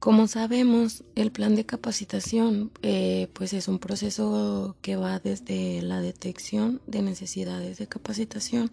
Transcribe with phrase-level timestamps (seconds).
[0.00, 6.00] Como sabemos, el plan de capacitación eh, pues es un proceso que va desde la
[6.00, 8.70] detección de necesidades de capacitación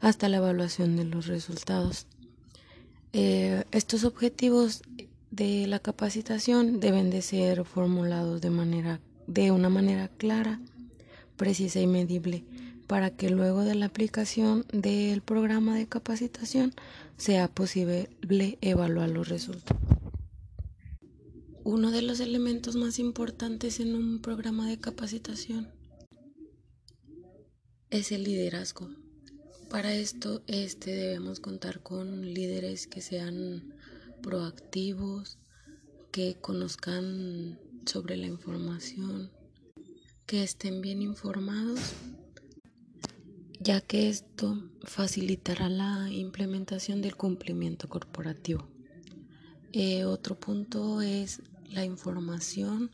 [0.00, 2.06] hasta la evaluación de los resultados.
[3.12, 4.80] Eh, estos objetivos
[5.30, 10.60] de la capacitación deben de ser formulados de manera de una manera clara,
[11.36, 12.42] precisa y medible
[12.86, 16.72] para que luego de la aplicación del programa de capacitación
[17.18, 18.08] sea posible
[18.62, 19.97] evaluar los resultados.
[21.70, 25.68] Uno de los elementos más importantes en un programa de capacitación
[27.90, 28.88] es el liderazgo.
[29.68, 33.74] Para esto este debemos contar con líderes que sean
[34.22, 35.36] proactivos,
[36.10, 39.30] que conozcan sobre la información,
[40.24, 41.80] que estén bien informados,
[43.60, 48.70] ya que esto facilitará la implementación del cumplimiento corporativo.
[49.74, 52.90] Eh, otro punto es la información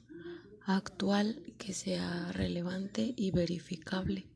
[0.67, 4.27] actual que sea relevante y verificable.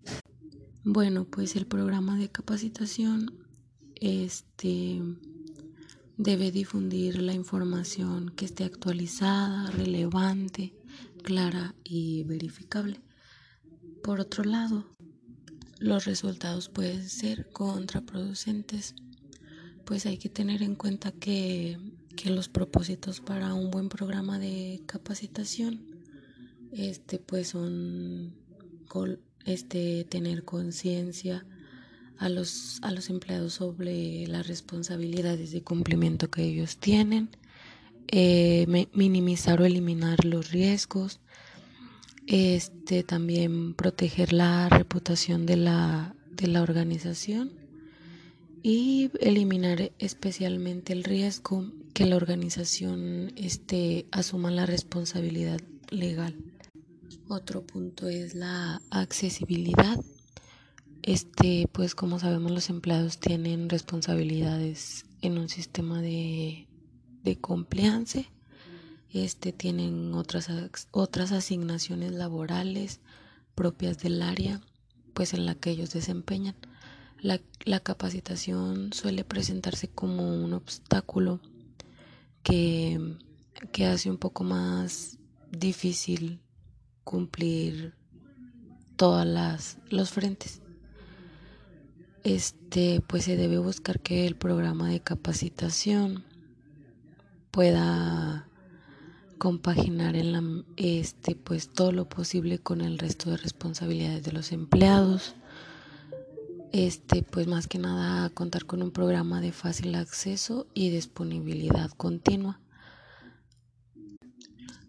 [0.84, 3.46] Bueno, pues el programa de capacitación
[3.96, 5.02] este
[6.16, 10.74] debe difundir la información que esté actualizada, relevante,
[11.22, 13.00] clara y verificable.
[14.02, 14.86] Por otro lado,
[15.78, 18.94] los resultados pueden ser contraproducentes,
[19.84, 21.78] pues hay que tener en cuenta que,
[22.18, 25.80] que los propósitos para un buen programa de capacitación
[26.72, 28.34] este pues son
[29.44, 31.46] este tener conciencia
[32.18, 37.28] a los, a los empleados sobre las responsabilidades de cumplimiento que ellos tienen,
[38.08, 41.20] eh, minimizar o eliminar los riesgos,
[42.26, 47.52] este, también proteger la reputación de la, de la organización
[48.62, 55.60] y eliminar especialmente el riesgo que la organización este, asuma la responsabilidad
[55.90, 56.36] legal.
[57.26, 59.98] Otro punto es la accesibilidad
[61.02, 66.68] este, pues como sabemos los empleados tienen responsabilidades en un sistema de,
[67.24, 68.30] de compliance,
[69.12, 70.48] este, tienen otras,
[70.92, 73.00] otras asignaciones laborales
[73.56, 74.60] propias del área,
[75.14, 76.54] pues en la que ellos desempeñan.
[77.20, 81.40] La, la capacitación suele presentarse como un obstáculo
[82.42, 83.16] que,
[83.72, 85.18] que hace un poco más
[85.50, 86.40] difícil
[87.04, 87.94] cumplir
[88.96, 90.60] todas las los frentes.
[92.24, 96.24] Este pues se debe buscar que el programa de capacitación
[97.50, 98.48] pueda
[99.38, 100.42] compaginar en la
[100.76, 105.36] este pues todo lo posible con el resto de responsabilidades de los empleados
[106.72, 112.60] este pues más que nada contar con un programa de fácil acceso y disponibilidad continua.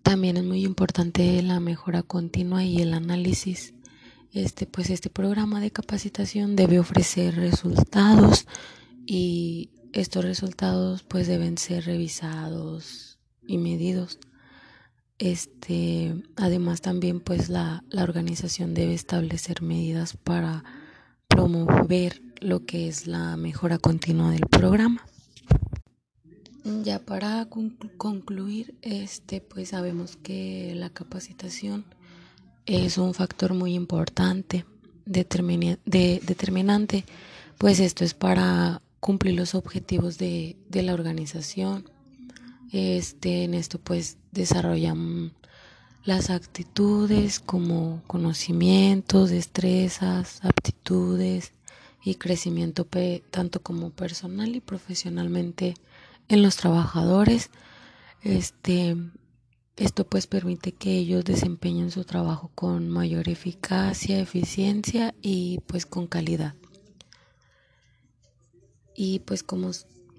[0.04, 3.74] También es muy importante la mejora continua y el análisis.
[4.32, 8.48] Este pues este programa de capacitación debe ofrecer resultados
[9.06, 14.20] y estos resultados pues deben ser revisados y medidos.
[15.18, 20.64] Este además también pues la, la organización debe establecer medidas para
[21.30, 25.06] promover lo que es la mejora continua del programa
[26.84, 27.48] ya para
[27.98, 31.86] concluir este pues sabemos que la capacitación
[32.66, 34.66] es un factor muy importante,
[35.06, 37.06] determinante,
[37.58, 41.90] pues esto es para cumplir los objetivos de, de la organización.
[42.72, 45.34] Este, en esto pues desarrollan
[46.04, 51.54] las actitudes como conocimientos, destrezas, aptitudes
[52.04, 52.88] y crecimiento
[53.30, 55.74] tanto como personal y profesionalmente
[56.28, 57.50] en los trabajadores.
[58.22, 58.96] Este,
[59.76, 66.08] esto pues permite que ellos desempeñen su trabajo con mayor eficacia, eficiencia y pues con
[66.08, 66.56] calidad.
[68.96, 69.72] Y pues como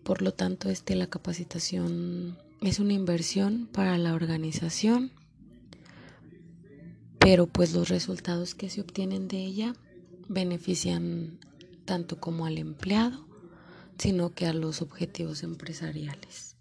[0.02, 5.12] por lo tanto este la capacitación es una inversión para la organización,
[7.20, 9.74] pero pues los resultados que se obtienen de ella
[10.28, 11.38] benefician
[11.84, 13.26] tanto como al empleado,
[13.98, 16.56] sino que a los objetivos empresariales.